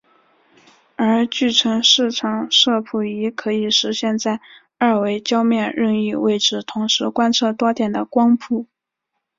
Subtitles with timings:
[0.95, 4.41] 而集成视场摄谱仪可以实现在
[4.79, 8.65] 二维焦面任意位置同时观测多点的光谱。